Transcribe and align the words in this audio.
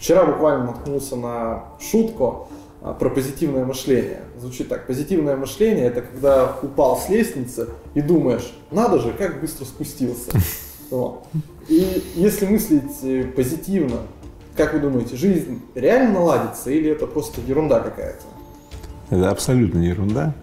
Вчера 0.00 0.24
буквально 0.24 0.64
наткнулся 0.64 1.14
на 1.14 1.64
шутку 1.78 2.48
а, 2.80 2.94
про 2.94 3.10
позитивное 3.10 3.66
мышление. 3.66 4.22
Звучит 4.38 4.70
так. 4.70 4.86
Позитивное 4.86 5.36
мышление 5.36 5.86
это 5.86 6.00
когда 6.00 6.56
упал 6.62 6.96
с 6.96 7.10
лестницы 7.10 7.68
и 7.92 8.00
думаешь, 8.00 8.50
надо 8.70 8.98
же, 8.98 9.12
как 9.12 9.40
быстро 9.40 9.64
спустился. 9.64 10.32
Вот. 10.90 11.22
И 11.68 12.02
если 12.16 12.46
мыслить 12.46 13.04
э, 13.04 13.22
позитивно, 13.22 13.98
как 14.56 14.74
вы 14.74 14.80
думаете, 14.80 15.14
жизнь 15.14 15.62
реально 15.76 16.14
наладится 16.14 16.68
или 16.72 16.90
это 16.90 17.06
просто 17.06 17.40
ерунда 17.42 17.78
какая-то? 17.78 18.24
Это 19.10 19.30
абсолютно 19.30 19.78
ерунда. 19.78 20.34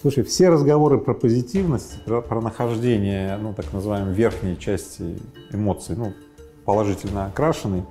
Слушай, 0.00 0.24
все 0.24 0.48
разговоры 0.48 0.96
про 0.96 1.12
позитивность, 1.12 2.02
про, 2.06 2.22
про 2.22 2.40
нахождение, 2.40 3.36
ну, 3.36 3.52
так 3.52 3.70
называемой 3.74 4.14
верхней 4.14 4.58
части 4.58 5.18
эмоций, 5.52 5.94
ну, 5.94 6.14
положительно 6.64 7.26
окрашенной, 7.26 7.84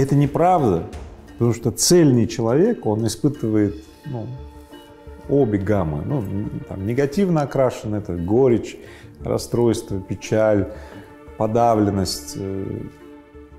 это 0.00 0.16
неправда, 0.16 0.86
потому 1.32 1.54
что 1.54 1.70
цельный 1.70 2.26
человек, 2.26 2.86
он 2.86 3.06
испытывает, 3.06 3.76
ну, 4.06 4.26
обе 5.28 5.58
гаммы, 5.58 6.02
ну, 6.04 6.24
там, 6.68 6.86
негативно 6.86 7.42
окрашен, 7.42 7.94
это 7.94 8.14
горечь, 8.14 8.76
расстройство, 9.22 10.00
печаль, 10.00 10.72
подавленность, 11.36 12.34
э, 12.36 12.64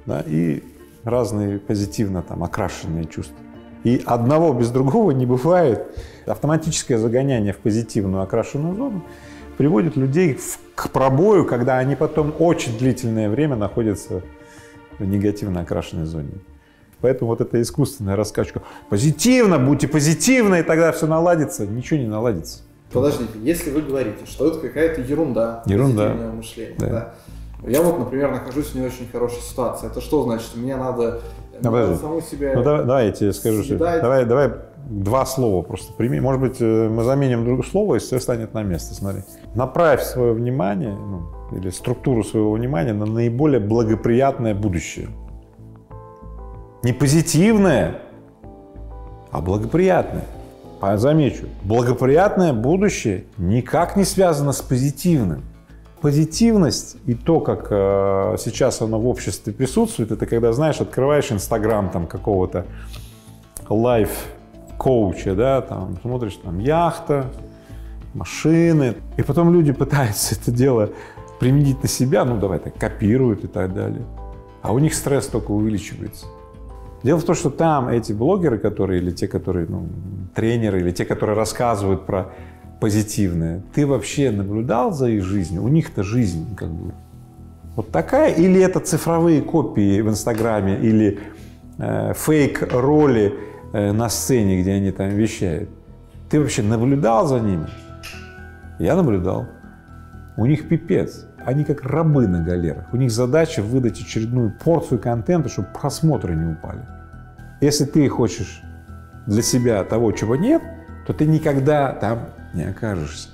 да, 0.06 0.24
и 0.26 0.64
разные 1.04 1.60
позитивно 1.60 2.22
там 2.22 2.44
окрашенные 2.44 3.06
чувства. 3.06 3.38
И 3.84 4.02
одного 4.06 4.54
без 4.54 4.70
другого 4.70 5.12
не 5.12 5.26
бывает. 5.26 6.00
Автоматическое 6.28 7.00
загоняние 7.00 7.54
в 7.54 7.58
позитивную 7.58 8.22
окрашенную 8.22 8.76
зону 8.76 9.04
приводит 9.58 9.96
людей 9.96 10.38
к 10.76 10.90
пробою, 10.90 11.46
когда 11.46 11.80
они 11.80 11.96
потом 11.96 12.34
очень 12.38 12.78
длительное 12.78 13.30
время 13.30 13.56
находятся 13.56 14.22
в 15.00 15.06
негативно 15.06 15.62
окрашенной 15.62 16.06
зоне. 16.06 16.32
Поэтому 17.02 17.32
вот 17.32 17.42
эта 17.42 17.62
искусственная 17.62 18.16
раскачка. 18.16 18.62
Позитивно, 18.90 19.58
будьте 19.58 19.88
позитивны, 19.88 20.60
и 20.60 20.64
тогда 20.64 20.92
все 20.92 21.08
наладится. 21.08 21.66
Ничего 21.66 22.00
не 22.00 22.08
наладится. 22.08 22.60
Подождите, 22.94 23.32
если 23.42 23.72
вы 23.72 23.82
говорите, 23.82 24.26
что 24.26 24.48
это 24.50 24.60
какая-то 24.60 25.02
ерунда, 25.02 25.64
ерунда. 25.66 26.14
мышление, 26.14 26.76
да. 26.78 26.88
да. 26.88 27.14
Я 27.70 27.82
вот, 27.82 28.00
например, 28.00 28.32
нахожусь 28.32 28.68
в 28.68 28.76
не 28.76 28.86
очень 28.86 29.08
хорошей 29.12 29.42
ситуации. 29.42 29.88
Это 29.88 30.02
что 30.02 30.24
значит? 30.24 30.50
Мне 30.56 30.76
надо 30.76 31.22
Подожди. 31.62 31.96
саму 32.02 32.22
себя 32.22 32.54
Ну 32.56 32.64
давай, 32.64 32.86
давай 32.86 33.06
я 33.08 33.12
тебе 33.12 33.34
скажу, 33.34 33.64
что 33.64 33.78
давай, 33.78 34.26
давай 34.26 34.52
два 34.90 35.26
слова 35.26 35.62
просто 35.62 35.94
прими. 35.94 36.20
Может 36.20 36.42
быть, 36.42 36.58
э, 36.60 36.90
мы 36.90 37.04
заменим 37.04 37.46
друг 37.46 37.66
слово, 37.66 37.96
и 37.96 38.00
все 38.00 38.20
станет 38.20 38.54
на 38.54 38.64
место. 38.64 38.94
Смотри. 38.94 39.22
Направь 39.56 40.04
свое 40.04 40.34
внимание, 40.34 40.96
ну, 40.96 41.58
или 41.58 41.70
структуру 41.70 42.24
своего 42.24 42.54
внимания 42.54 42.94
на 42.94 43.06
наиболее 43.06 43.60
благоприятное 43.60 44.56
будущее. 44.56 45.10
Не 46.84 46.94
позитивное, 46.94 48.00
а 49.32 49.42
благоприятное. 49.42 50.26
Замечу, 50.96 51.46
благоприятное 51.64 52.54
будущее 52.54 53.26
никак 53.38 53.96
не 53.96 54.04
связано 54.04 54.52
с 54.52 54.62
позитивным. 54.62 55.44
Позитивность 56.02 56.98
и 57.06 57.14
то, 57.14 57.40
как 57.40 57.68
э, 57.70 58.36
сейчас 58.40 58.82
оно 58.82 59.00
в 59.00 59.08
обществе 59.08 59.54
присутствует, 59.54 60.12
это 60.12 60.26
когда, 60.26 60.52
знаешь, 60.52 60.82
открываешь 60.82 61.32
Инстаграм 61.32 61.92
там 61.92 62.08
какого-то 62.08 62.66
лайф-коуча, 64.82 65.36
да, 65.36 65.62
там 65.62 65.98
смотришь, 66.02 66.40
там 66.44 66.60
яхта, 66.60 67.26
машины, 68.14 68.96
и 69.18 69.24
потом 69.24 69.54
люди 69.54 69.72
пытаются 69.72 70.36
это 70.42 70.52
дело 70.52 70.90
применить 71.40 71.82
на 71.82 71.90
себя, 71.90 72.26
ну 72.26 72.38
давай 72.38 72.60
так, 72.60 72.76
копируют 72.76 73.44
и 73.44 73.48
так 73.48 73.74
далее. 73.74 74.04
А 74.62 74.74
у 74.74 74.80
них 74.80 74.94
стресс 74.94 75.28
только 75.28 75.52
увеличивается. 75.52 76.28
Дело 77.04 77.20
в 77.20 77.24
том, 77.24 77.34
что 77.34 77.50
там 77.50 77.88
эти 77.88 78.14
блогеры, 78.14 78.60
которые, 78.60 79.02
или 79.02 79.10
те, 79.10 79.28
которые, 79.28 79.66
ну, 79.68 79.88
тренеры, 80.36 80.82
или 80.82 80.92
те, 80.92 81.04
которые 81.04 81.36
рассказывают 81.36 82.06
про 82.06 82.32
позитивное, 82.80 83.64
ты 83.74 83.88
вообще 83.88 84.30
наблюдал 84.30 84.92
за 84.92 85.10
их 85.10 85.24
жизнью? 85.24 85.64
У 85.64 85.68
них-то 85.68 86.04
жизнь 86.04 86.56
как 86.56 86.70
бы 86.70 86.94
вот 87.76 87.90
такая? 87.90 88.32
Или 88.36 88.62
это 88.62 88.80
цифровые 88.80 89.42
копии 89.42 90.02
в 90.02 90.10
Инстаграме, 90.10 90.78
или 90.78 91.20
э, 91.80 92.14
фейк-роли 92.16 93.34
на 93.74 94.10
сцене, 94.10 94.62
где 94.62 94.74
они 94.74 94.92
там 94.92 95.10
вещают? 95.10 95.70
Ты 96.30 96.40
вообще 96.40 96.64
наблюдал 96.64 97.28
за 97.28 97.40
ними? 97.40 97.68
Я 98.80 98.96
наблюдал. 98.96 99.48
У 100.38 100.46
них 100.46 100.68
пипец. 100.68 101.26
Они 101.46 101.64
как 101.64 101.84
рабы 101.84 102.28
на 102.28 102.44
галерах. 102.44 102.94
У 102.94 102.98
них 102.98 103.12
задача 103.12 103.62
выдать 103.62 104.00
очередную 104.00 104.54
порцию 104.64 105.00
контента, 105.00 105.50
чтобы 105.50 105.70
просмотры 105.74 106.36
не 106.36 106.54
упали. 106.54 106.86
Если 107.62 107.86
ты 107.86 108.08
хочешь 108.10 108.62
для 109.28 109.42
себя 109.42 109.84
того, 109.84 110.12
чего 110.12 110.36
нет, 110.36 110.62
то 111.06 111.14
ты 111.14 111.26
никогда 111.26 111.94
там 111.94 112.30
не 112.54 112.64
окажешься. 112.64 113.30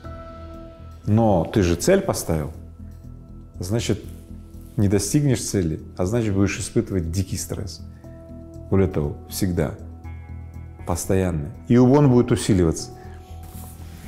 Но 1.05 1.45
ты 1.45 1.63
же 1.63 1.75
цель 1.75 2.01
поставил. 2.01 2.51
Значит, 3.59 4.01
не 4.75 4.87
достигнешь 4.87 5.41
цели, 5.41 5.81
а 5.97 6.05
значит, 6.05 6.33
будешь 6.33 6.59
испытывать 6.59 7.11
дикий 7.11 7.37
стресс. 7.37 7.81
Более 8.69 8.87
того, 8.87 9.15
всегда, 9.29 9.71
постоянный. 10.87 11.49
И 11.67 11.77
он 11.77 12.09
будет 12.09 12.31
усиливаться. 12.31 12.91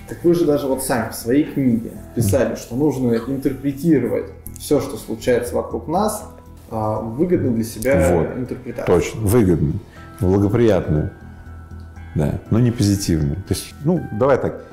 Так 0.08 0.24
вы 0.24 0.34
же 0.34 0.46
даже 0.46 0.66
вот 0.66 0.84
сами 0.84 1.12
в 1.12 1.16
своей 1.16 1.44
книге 1.44 1.92
писали, 2.16 2.56
что 2.56 2.76
нужно 2.76 3.14
интерпретировать 3.14 4.32
все, 4.58 4.82
что 4.82 4.98
случается 4.98 5.54
вокруг 5.54 5.88
нас, 5.88 6.28
а, 6.72 7.00
выгодно 7.00 7.52
для 7.52 7.64
себя 7.64 8.10
вот, 8.12 8.38
интерпретацию. 8.38 8.86
Точно, 8.88 9.22
выгодно, 9.22 9.74
благоприятную, 10.20 11.12
да, 12.16 12.40
но 12.50 12.60
не 12.60 12.72
позитивную. 12.72 13.36
То 13.36 13.54
есть, 13.54 13.76
ну, 13.84 14.02
давай 14.14 14.40
так, 14.40 14.64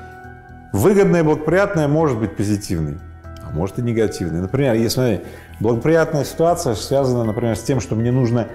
выгодное, 0.73 1.23
благоприятное 1.23 1.87
может 1.87 2.19
быть 2.19 2.35
позитивной, 2.35 2.97
а 3.43 3.51
может 3.53 3.77
и 3.77 3.83
негативной. 3.83 4.41
Например, 4.41 4.73
если 4.73 4.89
смотри, 4.89 5.19
благоприятная 5.59 6.23
ситуация 6.23 6.73
связана, 6.73 7.23
например, 7.23 7.55
с 7.55 7.61
тем, 7.61 7.79
что 7.79 7.95
мне 7.95 8.11
нужно 8.11 8.47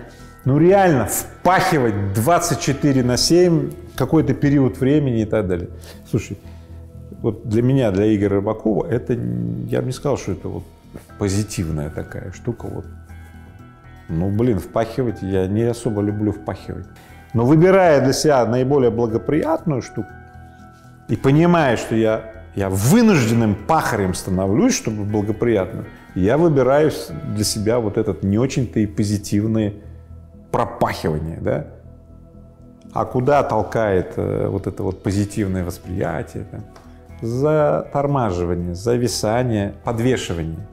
ну 0.44 0.58
реально 0.58 1.06
впахивать 1.06 2.12
24 2.14 3.02
на 3.02 3.16
7 3.16 3.72
какой-то 3.96 4.34
период 4.34 4.78
времени 4.78 5.22
и 5.22 5.24
так 5.24 5.46
далее. 5.46 5.70
Слушай, 6.10 6.38
вот 7.20 7.48
для 7.48 7.62
меня, 7.62 7.90
для 7.90 8.14
Игоря 8.14 8.36
Рыбакова, 8.36 8.86
это, 8.86 9.12
я 9.12 9.80
бы 9.80 9.86
не 9.86 9.92
сказал, 9.92 10.16
что 10.16 10.32
это 10.32 10.48
вот 10.48 10.64
позитивная 11.18 11.90
такая 11.90 12.32
штука. 12.32 12.66
Вот. 12.66 12.86
Ну, 14.08 14.30
блин, 14.30 14.58
впахивать 14.58 15.22
я 15.22 15.46
не 15.46 15.62
особо 15.62 16.02
люблю 16.02 16.32
впахивать. 16.32 16.86
Но 17.34 17.46
выбирая 17.46 18.02
для 18.02 18.12
себя 18.12 18.44
наиболее 18.44 18.90
благоприятную 18.90 19.82
штуку 19.82 20.08
и 21.08 21.16
понимая, 21.16 21.76
что 21.76 21.94
я, 21.94 22.32
я 22.54 22.68
вынужденным 22.68 23.54
пахарем 23.54 24.14
становлюсь, 24.14 24.74
чтобы 24.74 25.04
благоприятно, 25.04 25.84
я 26.14 26.36
выбираю 26.36 26.90
для 27.34 27.44
себя 27.44 27.78
вот 27.78 27.96
этот 27.96 28.22
не 28.22 28.38
очень-то 28.38 28.80
и 28.80 28.86
позитивный 28.86 29.82
пропахивание, 30.52 31.38
да? 31.40 31.66
А 32.92 33.04
куда 33.04 33.42
толкает 33.42 34.12
э, 34.16 34.46
вот 34.48 34.66
это 34.66 34.82
вот 34.82 35.02
позитивное 35.02 35.64
восприятие? 35.64 36.46
Да? 36.52 36.60
затормаживание, 37.22 38.74
зависание, 38.74 39.74
подвешивание. 39.84 40.66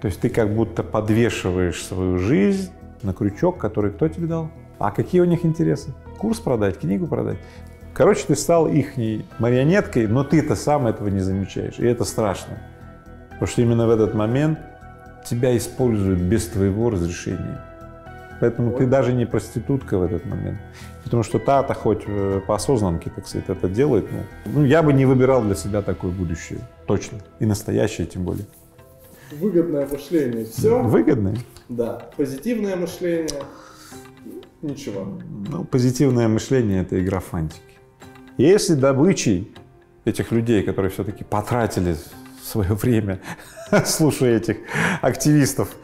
То 0.00 0.06
есть 0.06 0.20
ты 0.20 0.30
как 0.30 0.54
будто 0.54 0.82
подвешиваешь 0.82 1.82
свою 1.82 2.18
жизнь 2.18 2.72
на 3.02 3.12
крючок, 3.12 3.58
который 3.58 3.92
кто 3.92 4.08
тебе 4.08 4.26
дал? 4.26 4.50
А 4.78 4.90
какие 4.90 5.20
у 5.20 5.26
них 5.26 5.44
интересы? 5.44 5.94
Курс 6.18 6.40
продать, 6.40 6.78
книгу 6.78 7.06
продать. 7.06 7.36
Короче, 7.92 8.24
ты 8.26 8.34
стал 8.34 8.66
их 8.66 8.96
марионеткой, 9.38 10.08
но 10.08 10.24
ты-то 10.24 10.56
сам 10.56 10.86
этого 10.86 11.08
не 11.08 11.20
замечаешь. 11.20 11.78
И 11.78 11.86
это 11.86 12.04
страшно. 12.04 12.58
Потому 13.30 13.46
что 13.46 13.62
именно 13.62 13.86
в 13.86 13.90
этот 13.90 14.14
момент 14.14 14.58
тебя 15.24 15.56
используют 15.56 16.20
без 16.20 16.46
твоего 16.48 16.90
разрешения. 16.90 17.60
Поэтому 18.40 18.72
ты 18.76 18.86
даже 18.86 19.12
не 19.12 19.26
проститутка 19.26 19.98
в 19.98 20.02
этот 20.02 20.24
момент. 20.26 20.58
Потому 21.04 21.22
что 21.22 21.38
та-то 21.38 21.74
хоть 21.74 22.04
э, 22.06 22.40
по 22.46 22.54
осознанке, 22.54 23.10
так 23.10 23.26
сказать, 23.26 23.48
это 23.48 23.68
делает. 23.68 24.06
Ну, 24.10 24.60
ну, 24.60 24.64
я 24.64 24.82
бы 24.82 24.92
не 24.92 25.06
выбирал 25.06 25.42
для 25.42 25.54
себя 25.54 25.82
такое 25.82 26.10
будущее. 26.10 26.60
Точно. 26.86 27.18
И 27.40 27.46
настоящее 27.46 28.06
тем 28.06 28.24
более. 28.24 28.46
Выгодное 29.32 29.86
мышление. 29.86 30.44
Все? 30.46 30.82
Выгодное? 30.82 31.36
Да. 31.68 32.08
Позитивное 32.16 32.76
мышление. 32.76 33.42
Ничего. 34.62 35.20
Ну, 35.50 35.64
позитивное 35.64 36.28
мышление– 36.28 36.80
это 36.82 36.98
игра 37.02 37.20
фантики. 37.20 37.60
Если 38.38 38.74
добычей 38.74 39.54
этих 40.04 40.32
людей, 40.32 40.62
которые 40.62 40.90
все-таки 40.90 41.22
потратили 41.22 41.96
свое 42.42 42.72
время, 42.74 43.20
слушая 43.84 44.38
этих 44.38 44.56
активистов, 45.02 45.76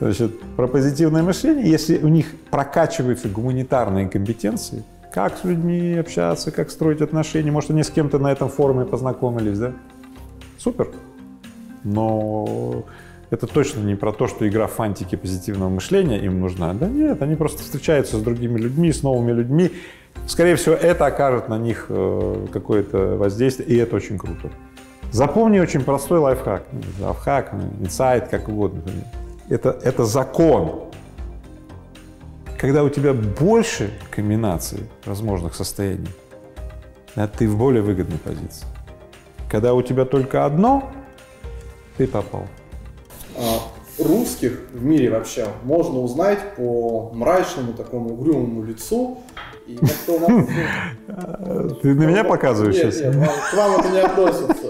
Значит, 0.00 0.38
про 0.56 0.66
позитивное 0.66 1.22
мышление, 1.22 1.70
если 1.70 1.98
у 1.98 2.08
них 2.08 2.26
прокачиваются 2.50 3.28
гуманитарные 3.28 4.08
компетенции, 4.08 4.84
как 5.12 5.38
с 5.38 5.44
людьми 5.44 5.94
общаться, 5.94 6.50
как 6.50 6.70
строить 6.70 7.00
отношения, 7.00 7.50
может, 7.50 7.70
они 7.70 7.82
с 7.82 7.90
кем-то 7.90 8.18
на 8.18 8.30
этом 8.30 8.50
форуме 8.50 8.84
познакомились, 8.84 9.58
да? 9.58 9.72
Супер. 10.58 10.88
Но 11.82 12.84
это 13.30 13.46
точно 13.46 13.80
не 13.80 13.94
про 13.94 14.12
то, 14.12 14.26
что 14.26 14.46
игра 14.46 14.66
фантики 14.66 15.16
позитивного 15.16 15.70
мышления 15.70 16.18
им 16.18 16.40
нужна. 16.40 16.74
Да 16.74 16.86
нет, 16.86 17.22
они 17.22 17.34
просто 17.34 17.62
встречаются 17.62 18.18
с 18.18 18.20
другими 18.20 18.58
людьми, 18.58 18.92
с 18.92 19.02
новыми 19.02 19.32
людьми. 19.32 19.70
Скорее 20.26 20.56
всего, 20.56 20.74
это 20.74 21.06
окажет 21.06 21.48
на 21.48 21.58
них 21.58 21.86
э, 21.88 22.46
какое-то 22.52 23.16
воздействие, 23.16 23.68
и 23.68 23.76
это 23.76 23.96
очень 23.96 24.18
круто. 24.18 24.50
Запомни 25.12 25.58
очень 25.60 25.82
простой 25.82 26.18
лайфхак. 26.18 26.64
Лайфхак, 27.00 27.54
инсайт, 27.80 28.28
как 28.28 28.48
угодно. 28.48 28.82
Это, 29.48 29.78
это 29.82 30.04
закон. 30.04 30.90
Когда 32.58 32.82
у 32.82 32.88
тебя 32.88 33.12
больше 33.12 33.92
комбинаций 34.10 34.88
возможных 35.04 35.54
состояний, 35.54 36.08
ты 37.38 37.48
в 37.48 37.56
более 37.56 37.82
выгодной 37.82 38.18
позиции. 38.18 38.66
Когда 39.50 39.74
у 39.74 39.82
тебя 39.82 40.04
только 40.04 40.44
одно, 40.44 40.90
ты 41.96 42.06
попал. 42.06 42.46
А, 43.38 43.60
русских 44.02 44.62
в 44.72 44.84
мире 44.84 45.10
вообще 45.10 45.46
можно 45.62 46.00
узнать 46.00 46.56
по 46.56 47.10
мрачному 47.14 47.72
такому 47.74 48.14
угрюмому 48.14 48.64
лицу. 48.64 49.18
И 49.66 49.76
как-то 49.76 50.12
у 50.12 50.18
нас... 50.20 50.48
Ты 51.82 51.94
на 51.94 52.04
меня 52.04 52.24
показываешь 52.24 52.76
сейчас? 52.76 53.14
Нет, 53.14 53.30
к 53.50 53.54
вам 53.54 53.80
это 53.80 53.90
не 53.90 54.00
относится. 54.00 54.65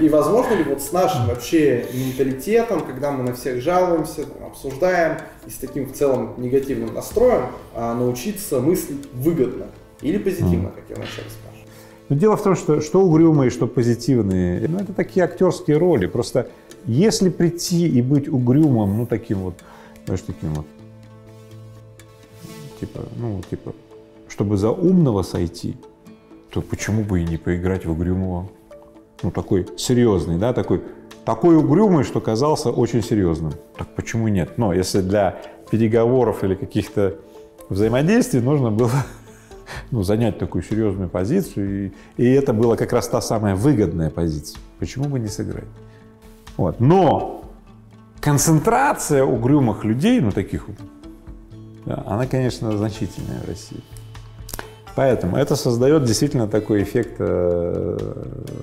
И 0.00 0.08
возможно 0.08 0.54
ли 0.54 0.64
вот 0.64 0.82
с 0.82 0.92
нашим 0.92 1.26
вообще 1.26 1.86
менталитетом, 1.92 2.84
когда 2.84 3.10
мы 3.12 3.24
на 3.24 3.34
всех 3.34 3.62
жалуемся, 3.62 4.26
там, 4.26 4.48
обсуждаем, 4.48 5.18
и 5.46 5.50
с 5.50 5.54
таким 5.54 5.86
в 5.86 5.92
целом 5.92 6.34
негативным 6.38 6.94
настроем, 6.94 7.46
а, 7.74 7.94
научиться 7.94 8.60
мыслить 8.60 9.06
выгодно 9.12 9.66
или 10.00 10.18
позитивно, 10.18 10.70
как 10.70 10.84
я 10.88 10.96
вначале 10.96 11.28
спрашивал? 11.28 11.68
Но 12.08 12.16
дело 12.16 12.36
в 12.36 12.42
том, 12.42 12.54
что 12.54 12.80
что 12.80 13.00
угрюмые, 13.00 13.50
что 13.50 13.66
позитивные, 13.66 14.68
ну, 14.68 14.78
это 14.78 14.92
такие 14.92 15.24
актерские 15.24 15.78
роли. 15.78 16.06
Просто 16.06 16.48
если 16.84 17.30
прийти 17.30 17.88
и 17.88 18.02
быть 18.02 18.28
угрюмым, 18.28 18.98
ну, 18.98 19.06
таким 19.06 19.38
вот, 19.38 19.54
знаешь, 20.04 20.22
таким 20.26 20.52
вот, 20.54 20.66
типа, 22.78 23.00
ну, 23.16 23.40
типа, 23.48 23.74
чтобы 24.28 24.58
за 24.58 24.70
умного 24.70 25.22
сойти, 25.22 25.76
то 26.50 26.60
почему 26.60 27.02
бы 27.02 27.22
и 27.22 27.24
не 27.24 27.38
поиграть 27.38 27.86
в 27.86 27.90
угрюмого? 27.90 28.48
Ну, 29.22 29.30
такой 29.30 29.66
серьезный, 29.76 30.38
да, 30.38 30.52
такой, 30.52 30.82
такой 31.24 31.56
угрюмый, 31.56 32.04
что 32.04 32.20
казался 32.20 32.70
очень 32.70 33.02
серьезным. 33.02 33.52
Так 33.76 33.88
почему 33.94 34.28
нет? 34.28 34.58
Но 34.58 34.72
если 34.72 35.00
для 35.00 35.40
переговоров 35.70 36.44
или 36.44 36.54
каких-то 36.54 37.16
взаимодействий 37.68 38.40
нужно 38.40 38.70
было 38.70 38.90
ну, 39.90 40.02
занять 40.02 40.38
такую 40.38 40.62
серьезную 40.62 41.08
позицию, 41.08 41.92
и, 42.16 42.22
и 42.22 42.30
это 42.32 42.52
была 42.52 42.76
как 42.76 42.92
раз 42.92 43.08
та 43.08 43.20
самая 43.20 43.54
выгодная 43.54 44.10
позиция. 44.10 44.60
Почему 44.78 45.06
бы 45.06 45.18
не 45.18 45.28
сыграть? 45.28 45.64
Вот. 46.56 46.80
Но 46.80 47.44
концентрация 48.20 49.24
угрюмых 49.24 49.84
людей, 49.84 50.20
ну 50.20 50.30
таких 50.30 50.68
вот, 50.68 50.76
да, 51.86 52.02
она, 52.06 52.26
конечно, 52.26 52.76
значительная 52.76 53.40
в 53.40 53.48
России. 53.48 53.82
Поэтому 54.94 55.36
это 55.36 55.56
создает 55.56 56.04
действительно 56.04 56.46
такой 56.46 56.82
эффект 56.82 57.16
э, 57.18 57.98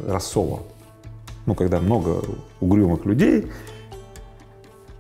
рассола. 0.08 0.62
Ну, 1.46 1.56
когда 1.56 1.80
много 1.80 2.22
угрюмых 2.62 3.06
людей, 3.06 3.52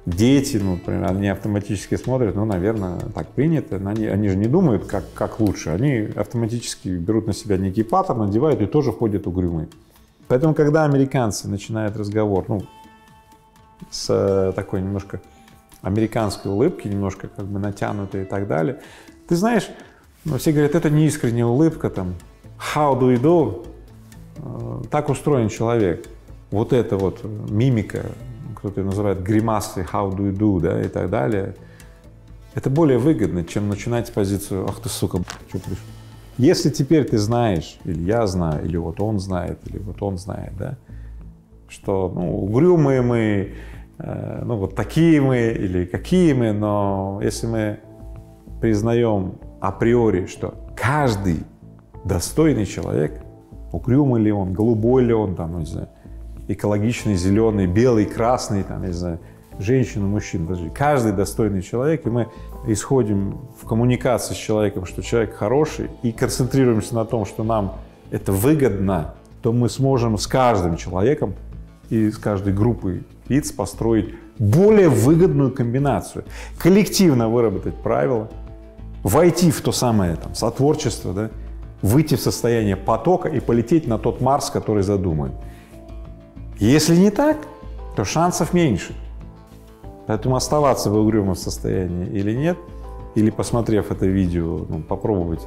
дети, 0.05 0.57
ну, 0.57 0.73
например, 0.73 1.05
они 1.09 1.29
автоматически 1.29 1.95
смотрят, 1.95 2.35
ну, 2.35 2.45
наверное, 2.45 2.99
так 3.13 3.29
принято. 3.29 3.77
Они, 3.77 4.07
они 4.07 4.27
же 4.27 4.35
не 4.35 4.47
думают, 4.47 4.85
как, 4.85 5.05
как 5.13 5.39
лучше. 5.39 5.69
Они 5.69 6.09
автоматически 6.15 6.89
берут 6.89 7.27
на 7.27 7.33
себя 7.33 7.57
некий 7.57 7.83
паттерн, 7.83 8.19
надевают 8.25 8.61
и 8.61 8.65
тоже 8.65 8.91
ходят 8.91 9.27
угрюмые. 9.27 9.69
Поэтому, 10.27 10.53
когда 10.53 10.83
американцы 10.85 11.47
начинают 11.47 11.95
разговор, 11.95 12.45
ну, 12.47 12.63
с 13.89 14.07
э, 14.09 14.51
такой 14.53 14.81
немножко 14.81 15.21
американской 15.81 16.51
улыбки, 16.51 16.87
немножко 16.87 17.27
как 17.27 17.45
бы 17.45 17.59
натянутой 17.59 18.23
и 18.23 18.25
так 18.25 18.47
далее. 18.47 18.79
Ты 19.27 19.35
знаешь, 19.35 19.69
ну, 20.25 20.37
все 20.37 20.51
говорят, 20.51 20.75
это 20.75 20.89
не 20.89 21.05
искренняя 21.05 21.45
улыбка, 21.45 21.89
там, 21.89 22.15
how 22.57 22.99
do 22.99 23.13
you 23.13 23.21
do? 23.21 23.65
Э, 24.37 24.83
так 24.89 25.09
устроен 25.09 25.49
человек. 25.49 26.07
Вот 26.51 26.73
это 26.73 26.97
вот 26.97 27.23
мимика, 27.49 28.05
кто-то 28.55 28.83
называет 28.83 29.23
гримасы, 29.23 29.85
how 29.91 30.11
do 30.11 30.31
you 30.31 30.37
do, 30.37 30.59
да, 30.59 30.81
и 30.81 30.87
так 30.87 31.09
далее. 31.09 31.55
Это 32.53 32.69
более 32.69 32.97
выгодно, 32.97 33.45
чем 33.45 33.69
начинать 33.69 34.07
с 34.07 34.11
позицию, 34.11 34.67
ах 34.67 34.79
ты, 34.81 34.89
сука, 34.89 35.21
что 35.49 35.59
пришел. 35.59 35.85
Если 36.37 36.69
теперь 36.69 37.05
ты 37.05 37.17
знаешь, 37.17 37.77
или 37.83 38.03
я 38.03 38.27
знаю, 38.27 38.65
или 38.65 38.77
вот 38.77 38.99
он 38.99 39.19
знает, 39.19 39.59
или 39.65 39.79
вот 39.79 40.01
он 40.01 40.17
знает, 40.17 40.53
да, 40.57 40.77
что 41.67 42.11
ну, 42.13 42.43
угрюмые 42.43 43.01
мы, 43.01 43.53
э, 43.97 44.43
ну 44.45 44.55
вот 44.57 44.75
такие 44.75 45.21
мы 45.21 45.37
или 45.51 45.85
какие 45.85 46.33
мы, 46.33 46.51
но 46.51 47.19
если 47.23 47.47
мы 47.47 47.79
признаем 48.59 49.35
априори, 49.61 50.25
что 50.25 50.55
каждый 50.75 51.43
достойный 52.03 52.65
человек, 52.65 53.23
угрюмый 53.71 54.21
ли 54.21 54.31
он, 54.31 54.51
голубой 54.53 55.03
ли 55.03 55.13
он, 55.13 55.35
там, 55.35 55.59
не 55.59 55.65
знаю, 55.65 55.87
экологичный, 56.47 57.15
зеленый, 57.15 57.67
белый, 57.67 58.05
красный, 58.05 58.63
там, 58.63 58.81
не 58.81 58.91
знаю, 58.91 59.19
женщина, 59.59 60.07
мужчина, 60.07 60.47
даже 60.47 60.69
каждый 60.71 61.13
достойный 61.13 61.61
человек, 61.61 62.05
и 62.05 62.09
мы 62.09 62.27
исходим 62.65 63.39
в 63.61 63.67
коммуникации 63.67 64.33
с 64.33 64.37
человеком, 64.37 64.85
что 64.85 65.03
человек 65.03 65.35
хороший, 65.35 65.89
и 66.01 66.11
концентрируемся 66.11 66.95
на 66.95 67.05
том, 67.05 67.25
что 67.25 67.43
нам 67.43 67.75
это 68.09 68.31
выгодно, 68.31 69.13
то 69.41 69.53
мы 69.53 69.69
сможем 69.69 70.17
с 70.17 70.27
каждым 70.27 70.75
человеком 70.75 71.35
и 71.89 72.09
с 72.09 72.17
каждой 72.17 72.53
группой 72.53 73.03
лиц 73.27 73.51
построить 73.51 74.15
более 74.39 74.89
выгодную 74.89 75.51
комбинацию, 75.51 76.25
коллективно 76.57 77.29
выработать 77.29 77.75
правила, 77.75 78.29
войти 79.03 79.51
в 79.51 79.61
то 79.61 79.71
самое 79.71 80.15
там, 80.15 80.35
сотворчество, 80.35 81.13
да, 81.13 81.29
выйти 81.81 82.15
в 82.15 82.21
состояние 82.21 82.75
потока 82.75 83.27
и 83.29 83.39
полететь 83.39 83.87
на 83.87 83.97
тот 83.97 84.21
Марс, 84.21 84.49
который 84.49 84.83
задумаем. 84.83 85.33
Если 86.59 86.95
не 86.95 87.09
так, 87.09 87.37
то 87.95 88.03
шансов 88.05 88.53
меньше. 88.53 88.93
Поэтому 90.07 90.35
оставаться 90.35 90.89
в 90.89 90.97
угрюмом 90.97 91.35
состоянии 91.35 92.07
или 92.07 92.33
нет, 92.33 92.57
или 93.15 93.29
посмотрев 93.29 93.91
это 93.91 94.05
видео, 94.05 94.65
ну, 94.69 94.81
попробовать 94.81 95.41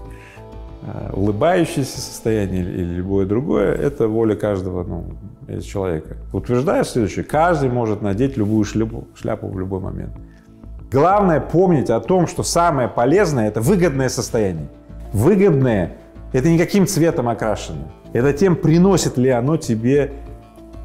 Э, 0.87 1.11
улыбающееся 1.15 1.99
состояние 1.99 2.62
или 2.62 2.95
любое 2.97 3.25
другое, 3.25 3.75
это 3.75 4.06
воля 4.06 4.35
каждого 4.35 4.85
ну, 4.85 5.61
человека. 5.62 6.19
Утверждаю 6.31 6.85
следующее, 6.85 7.25
каждый 7.25 7.71
может 7.71 8.03
надеть 8.03 8.37
любую 8.37 8.65
шляпу, 8.65 9.09
шляпу 9.15 9.49
в 9.49 9.58
любой 9.58 9.81
момент. 9.81 10.13
Главное 10.94 11.41
помнить 11.41 11.91
о 11.91 11.98
том, 11.98 12.29
что 12.29 12.44
самое 12.44 12.86
полезное– 12.86 13.48
это 13.48 13.60
выгодное 13.60 14.08
состояние. 14.08 14.69
Выгодное– 15.13 15.96
это 16.32 16.48
не 16.48 16.56
каким 16.56 16.86
цветом 16.86 17.29
окрашено. 17.29 17.91
Это 18.13 18.32
тем, 18.32 18.55
приносит 18.55 19.19
ли 19.19 19.29
оно 19.29 19.56
тебе 19.56 20.13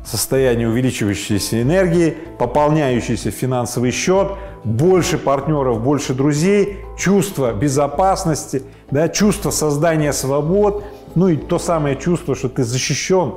состояние 0.04 0.68
увеличивающейся 0.68 1.62
энергии, 1.62 2.18
пополняющийся 2.40 3.30
финансовый 3.30 3.92
счет, 3.92 4.32
больше 4.64 5.20
партнеров, 5.20 5.84
больше 5.84 6.16
друзей, 6.16 6.80
чувство 6.98 7.54
безопасности– 7.54 8.64
да, 8.90 9.10
чувство 9.10 9.52
создания 9.52 10.12
свобод, 10.12 10.86
ну 11.14 11.28
и 11.28 11.38
то 11.38 11.60
самое 11.60 11.96
чувство, 11.96 12.34
что 12.34 12.50
ты 12.50 12.64
защищен 12.64 13.36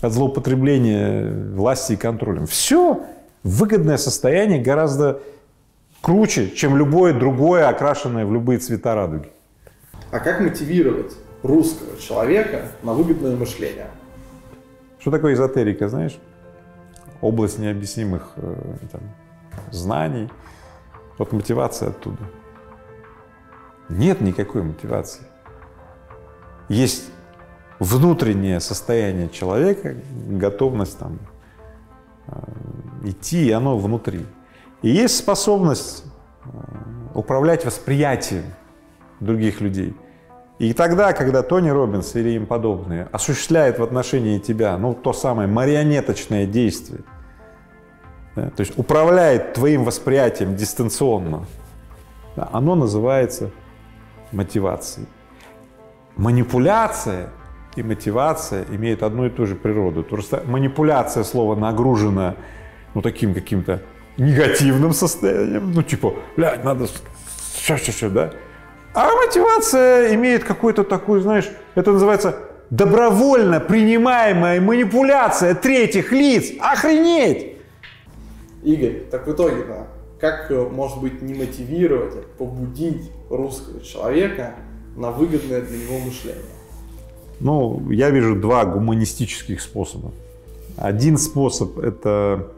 от 0.00 0.12
злоупотребления 0.12 1.54
власти 1.54 1.92
и 1.92 1.96
контролем. 1.96 2.46
Все 2.46 3.02
выгодное 3.42 3.98
состояние 3.98 4.62
гораздо 4.62 5.20
круче, 6.00 6.50
чем 6.50 6.76
любое 6.76 7.12
другое, 7.12 7.68
окрашенное 7.68 8.26
в 8.26 8.32
любые 8.32 8.58
цвета 8.58 8.94
радуги. 8.94 9.30
А 10.10 10.18
как 10.20 10.40
мотивировать 10.40 11.14
русского 11.42 11.96
человека 11.98 12.68
на 12.82 12.92
выгодное 12.92 13.36
мышление? 13.36 13.88
Что 14.98 15.10
такое 15.10 15.34
эзотерика, 15.34 15.88
знаешь? 15.88 16.18
Область 17.20 17.58
необъяснимых 17.58 18.32
э, 18.36 18.54
там, 18.90 19.00
знаний. 19.70 20.28
Вот 21.18 21.32
мотивация 21.32 21.90
оттуда– 21.90 22.22
нет 23.90 24.20
никакой 24.20 24.62
мотивации. 24.62 25.22
Есть 26.68 27.10
внутреннее 27.80 28.60
состояние 28.60 29.28
человека, 29.28 29.96
готовность 30.28 30.98
там 30.98 31.18
э, 32.28 32.32
идти, 33.04 33.48
и 33.48 33.50
оно 33.50 33.76
внутри. 33.76 34.26
И 34.82 34.88
есть 34.88 35.16
способность 35.16 36.04
э, 36.44 36.48
управлять 37.14 37.64
восприятием 37.64 38.44
других 39.20 39.60
людей. 39.60 39.94
И 40.58 40.72
тогда, 40.74 41.12
когда 41.12 41.42
Тони 41.42 41.70
Робинс 41.70 42.14
или 42.16 42.30
им 42.30 42.46
подобные 42.46 43.08
осуществляют 43.12 43.78
в 43.78 43.82
отношении 43.82 44.38
тебя, 44.38 44.76
ну, 44.76 44.94
то 44.94 45.12
самое 45.12 45.48
марионеточное 45.48 46.46
действие, 46.46 47.00
да, 48.36 48.50
то 48.50 48.60
есть 48.60 48.78
управляет 48.78 49.54
твоим 49.54 49.84
восприятием 49.84 50.56
дистанционно, 50.56 51.46
да, 52.36 52.48
оно 52.52 52.74
называется 52.74 53.50
мотивации. 54.32 55.06
Манипуляция 56.16 57.30
и 57.76 57.82
мотивация 57.82 58.64
имеют 58.70 59.02
одну 59.02 59.26
и 59.26 59.30
ту 59.30 59.46
же 59.46 59.54
природу. 59.54 60.02
Просто 60.02 60.42
манипуляция 60.46 61.24
слово 61.24 61.54
нагружено 61.54 62.34
ну, 62.94 63.02
таким 63.02 63.32
каким-то 63.32 63.80
негативным 64.20 64.92
состоянием, 64.92 65.72
ну, 65.72 65.82
типа, 65.82 66.14
блядь, 66.36 66.62
надо 66.62 66.86
сейчас, 67.56 68.12
да? 68.12 68.32
А 68.92 69.10
мотивация 69.14 70.14
имеет 70.14 70.44
какой-то 70.44 70.84
такой, 70.84 71.20
знаешь, 71.20 71.48
это 71.74 71.92
называется 71.92 72.36
добровольно 72.68 73.60
принимаемая 73.60 74.60
манипуляция 74.60 75.54
третьих 75.54 76.12
лиц. 76.12 76.52
Охренеть! 76.60 77.56
Игорь, 78.62 79.04
так 79.10 79.26
в 79.26 79.32
итоге, 79.32 79.64
да, 79.64 79.86
как, 80.20 80.50
э, 80.50 80.68
может 80.68 81.00
быть, 81.00 81.22
не 81.22 81.32
мотивировать, 81.32 82.14
а 82.14 82.24
побудить 82.36 83.10
русского 83.30 83.80
человека 83.80 84.54
на 84.96 85.10
выгодное 85.10 85.62
для 85.62 85.78
него 85.78 85.98
мышление? 85.98 86.42
Ну, 87.40 87.90
я 87.90 88.10
вижу 88.10 88.36
два 88.36 88.66
гуманистических 88.66 89.62
способа. 89.62 90.12
Один 90.76 91.16
способ– 91.16 91.78
это 91.80 92.48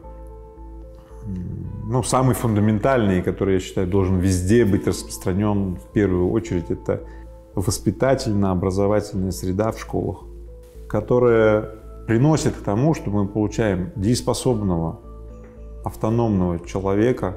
ну, 1.85 2.03
самый 2.03 2.35
фундаментальный, 2.35 3.21
который, 3.21 3.55
я 3.55 3.59
считаю, 3.59 3.87
должен 3.87 4.17
везде 4.19 4.65
быть 4.65 4.87
распространен 4.87 5.75
в 5.75 5.91
первую 5.91 6.31
очередь, 6.31 6.69
это 6.69 7.01
воспитательно-образовательная 7.55 9.31
среда 9.31 9.71
в 9.71 9.79
школах, 9.79 10.23
которая 10.87 11.69
приносит 12.07 12.55
к 12.55 12.63
тому, 12.63 12.93
что 12.93 13.09
мы 13.09 13.27
получаем 13.27 13.91
дееспособного, 13.95 14.99
автономного 15.83 16.59
человека 16.65 17.35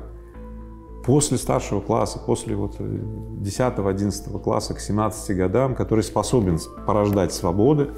после 1.04 1.38
старшего 1.38 1.80
класса, 1.80 2.18
после 2.24 2.56
вот 2.56 2.80
10-11 2.80 4.40
класса 4.40 4.74
к 4.74 4.80
17 4.80 5.36
годам, 5.36 5.74
который 5.74 6.02
способен 6.02 6.58
порождать 6.86 7.32
свободы 7.32 7.90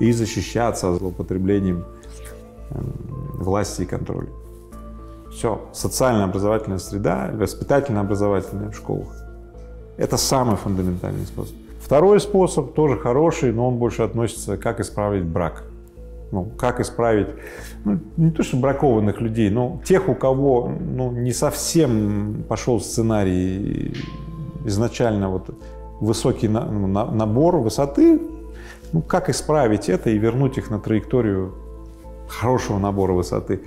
и 0.00 0.12
защищаться 0.12 0.90
от 0.90 0.98
злоупотреблением 0.98 1.84
эм, 2.70 2.92
власти 3.34 3.82
и 3.82 3.84
контроля. 3.84 4.28
Все, 5.30 5.60
социально-образовательная 5.72 6.78
среда, 6.78 7.30
воспитательно-образовательная 7.34 8.70
в 8.70 8.76
школах. 8.76 9.08
Это 9.96 10.16
самый 10.16 10.56
фундаментальный 10.56 11.26
способ. 11.26 11.54
Второй 11.80 12.20
способ 12.20 12.74
тоже 12.74 12.96
хороший, 12.98 13.52
но 13.52 13.68
он 13.68 13.76
больше 13.76 14.02
относится, 14.02 14.56
как 14.56 14.80
исправить 14.80 15.24
брак. 15.24 15.64
Ну, 16.30 16.44
как 16.58 16.78
исправить, 16.80 17.28
ну, 17.86 17.98
не 18.18 18.30
то 18.30 18.42
что 18.42 18.58
бракованных 18.58 19.22
людей, 19.22 19.48
но 19.48 19.80
тех, 19.84 20.10
у 20.10 20.14
кого 20.14 20.70
ну, 20.78 21.10
не 21.10 21.32
совсем 21.32 22.44
пошел 22.46 22.80
сценарий 22.80 23.94
изначально 24.66 25.30
вот 25.30 25.48
высокий 26.00 26.48
на, 26.48 26.66
ну, 26.66 26.86
на, 26.86 27.06
набор 27.06 27.56
высоты, 27.56 28.20
ну, 28.92 29.00
как 29.00 29.30
исправить 29.30 29.88
это 29.88 30.10
и 30.10 30.18
вернуть 30.18 30.58
их 30.58 30.68
на 30.70 30.78
траекторию 30.78 31.54
хорошего 32.28 32.78
набора 32.78 33.12
высоты. 33.12 33.62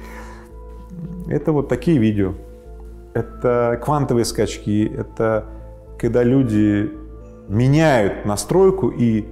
Это 1.31 1.51
вот 1.51 1.69
такие 1.69 1.97
видео. 1.97 2.33
Это 3.13 3.79
квантовые 3.83 4.25
скачки, 4.25 4.91
это 4.93 5.45
когда 5.97 6.23
люди 6.23 6.91
меняют 7.47 8.25
настройку 8.25 8.89
и 8.89 9.25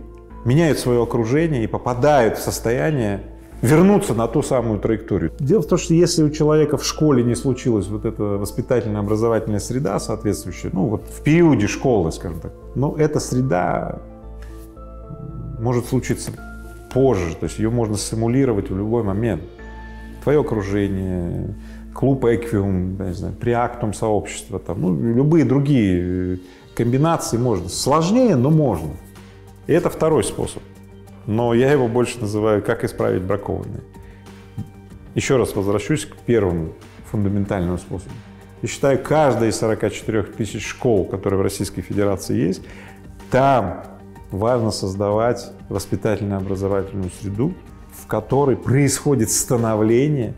меняют 0.45 0.79
свое 0.79 1.03
окружение 1.03 1.63
и 1.63 1.67
попадают 1.67 2.37
в 2.37 2.41
состояние 2.41 3.21
вернуться 3.61 4.13
на 4.13 4.27
ту 4.27 4.41
самую 4.41 4.79
траекторию. 4.79 5.31
Дело 5.39 5.61
в 5.61 5.67
том, 5.67 5.77
что 5.77 5.93
если 5.93 6.23
у 6.23 6.29
человека 6.29 6.77
в 6.77 6.85
школе 6.85 7.23
не 7.23 7.35
случилась 7.35 7.87
вот 7.87 8.05
эта 8.05 8.23
воспитательно-образовательная 8.23 9.59
среда 9.59 9.99
соответствующая, 9.99 10.69
ну 10.71 10.85
вот 10.85 11.03
в 11.03 11.21
периоде 11.23 11.67
школы, 11.67 12.11
скажем 12.11 12.39
так, 12.39 12.53
но 12.75 12.95
эта 12.97 13.19
среда 13.19 13.99
может 15.59 15.87
случиться 15.87 16.31
позже, 16.93 17.35
то 17.35 17.45
есть 17.45 17.59
ее 17.59 17.69
можно 17.69 17.97
симулировать 17.97 18.69
в 18.69 18.77
любой 18.77 19.03
момент. 19.03 19.43
Твое 20.23 20.41
окружение, 20.41 21.55
клуб 21.99 22.23
Эквиум, 22.23 22.95
не 22.97 23.13
знаю, 23.13 23.33
Приактум 23.33 23.93
сообщества, 23.93 24.57
там, 24.57 24.79
ну, 24.79 24.95
любые 24.95 25.43
другие 25.43 26.39
комбинации 26.73 27.37
можно. 27.37 27.67
Сложнее, 27.67 28.37
но 28.37 28.49
можно. 28.49 28.91
И 29.67 29.73
это 29.73 29.89
второй 29.89 30.23
способ. 30.23 30.63
Но 31.25 31.53
я 31.53 31.69
его 31.69 31.89
больше 31.89 32.21
называю 32.21 32.63
«Как 32.63 32.85
исправить 32.85 33.23
бракованные». 33.23 33.81
Еще 35.13 35.35
раз 35.35 35.53
возвращусь 35.53 36.05
к 36.05 36.15
первому 36.15 36.69
фундаментальному 37.11 37.77
способу. 37.77 38.13
Я 38.61 38.69
считаю, 38.69 39.03
каждая 39.03 39.49
из 39.49 39.57
44 39.57 40.23
тысяч 40.23 40.65
школ, 40.65 41.03
которые 41.03 41.37
в 41.37 41.43
Российской 41.43 41.81
Федерации 41.81 42.37
есть, 42.37 42.61
там 43.29 43.83
важно 44.31 44.71
создавать 44.71 45.51
воспитательно-образовательную 45.67 47.11
среду, 47.19 47.53
в 47.91 48.07
которой 48.07 48.55
происходит 48.55 49.31
становление 49.31 50.33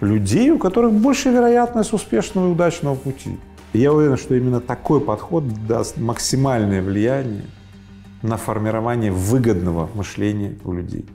людей, 0.00 0.50
у 0.50 0.58
которых 0.58 0.92
больше 0.92 1.30
вероятность 1.30 1.92
успешного 1.92 2.48
и 2.48 2.52
удачного 2.52 2.94
пути. 2.94 3.38
И 3.72 3.80
я 3.80 3.92
уверен, 3.92 4.16
что 4.16 4.34
именно 4.34 4.60
такой 4.60 5.00
подход 5.00 5.44
даст 5.66 5.98
максимальное 5.98 6.82
влияние 6.82 7.44
на 8.22 8.36
формирование 8.36 9.12
выгодного 9.12 9.88
мышления 9.94 10.58
у 10.64 10.72
людей. 10.72 11.06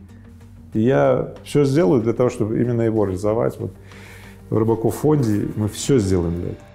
И 0.73 0.81
я 0.81 1.33
все 1.43 1.65
сделаю 1.65 2.01
для 2.01 2.13
того, 2.13 2.29
чтобы 2.29 2.59
именно 2.59 2.81
его 2.81 3.05
реализовать. 3.05 3.59
Вот 3.59 3.73
в 4.49 4.57
Рыбаков 4.57 4.95
фонде 4.95 5.47
мы 5.55 5.67
все 5.67 5.99
сделаем 5.99 6.35
для 6.35 6.51
этого. 6.51 6.72